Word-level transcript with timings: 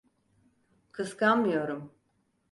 Kıskanmıyorum. 0.91 1.93